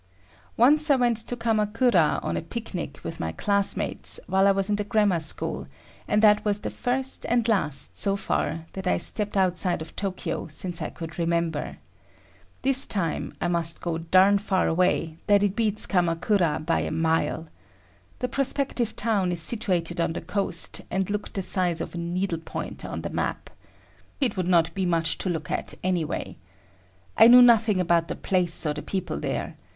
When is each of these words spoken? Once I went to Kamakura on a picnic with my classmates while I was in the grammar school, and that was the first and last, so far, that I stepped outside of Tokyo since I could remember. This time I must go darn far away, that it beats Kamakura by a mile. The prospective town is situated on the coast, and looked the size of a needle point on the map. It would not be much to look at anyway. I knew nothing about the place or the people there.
Once 0.57 0.89
I 0.89 0.95
went 0.95 1.17
to 1.17 1.35
Kamakura 1.37 2.19
on 2.23 2.35
a 2.35 2.41
picnic 2.41 2.99
with 3.03 3.19
my 3.19 3.31
classmates 3.31 4.19
while 4.25 4.47
I 4.47 4.51
was 4.51 4.67
in 4.67 4.77
the 4.77 4.83
grammar 4.83 5.19
school, 5.19 5.67
and 6.07 6.23
that 6.23 6.43
was 6.43 6.61
the 6.61 6.71
first 6.71 7.23
and 7.29 7.47
last, 7.47 7.99
so 7.99 8.15
far, 8.15 8.65
that 8.73 8.87
I 8.87 8.97
stepped 8.97 9.37
outside 9.37 9.79
of 9.79 9.95
Tokyo 9.95 10.47
since 10.47 10.81
I 10.81 10.89
could 10.89 11.19
remember. 11.19 11.77
This 12.63 12.87
time 12.87 13.35
I 13.39 13.47
must 13.47 13.79
go 13.79 13.99
darn 13.99 14.39
far 14.39 14.67
away, 14.67 15.17
that 15.27 15.43
it 15.43 15.55
beats 15.55 15.85
Kamakura 15.85 16.63
by 16.65 16.79
a 16.79 16.89
mile. 16.89 17.45
The 18.17 18.27
prospective 18.27 18.95
town 18.95 19.31
is 19.31 19.39
situated 19.39 20.01
on 20.01 20.13
the 20.13 20.21
coast, 20.21 20.81
and 20.89 21.11
looked 21.11 21.35
the 21.35 21.43
size 21.43 21.79
of 21.79 21.93
a 21.93 21.99
needle 21.99 22.39
point 22.39 22.83
on 22.83 23.03
the 23.03 23.11
map. 23.11 23.51
It 24.19 24.35
would 24.35 24.47
not 24.47 24.73
be 24.73 24.87
much 24.87 25.19
to 25.19 25.29
look 25.29 25.51
at 25.51 25.75
anyway. 25.83 26.37
I 27.15 27.27
knew 27.27 27.43
nothing 27.43 27.79
about 27.79 28.07
the 28.07 28.15
place 28.15 28.65
or 28.65 28.73
the 28.73 28.81
people 28.81 29.19
there. 29.19 29.57